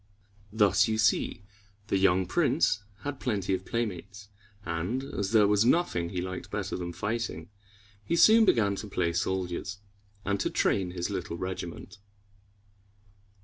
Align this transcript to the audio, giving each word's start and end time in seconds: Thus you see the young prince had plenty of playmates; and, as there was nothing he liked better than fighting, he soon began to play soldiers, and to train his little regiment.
Thus 0.51 0.87
you 0.87 0.97
see 0.97 1.43
the 1.85 1.97
young 1.99 2.25
prince 2.25 2.83
had 3.01 3.19
plenty 3.19 3.53
of 3.53 3.67
playmates; 3.67 4.29
and, 4.65 5.03
as 5.03 5.29
there 5.31 5.47
was 5.47 5.63
nothing 5.63 6.09
he 6.09 6.21
liked 6.21 6.49
better 6.49 6.75
than 6.75 6.91
fighting, 6.91 7.49
he 8.03 8.15
soon 8.15 8.43
began 8.43 8.73
to 8.77 8.87
play 8.87 9.13
soldiers, 9.13 9.77
and 10.25 10.39
to 10.39 10.49
train 10.49 10.89
his 10.89 11.11
little 11.11 11.37
regiment. 11.37 11.99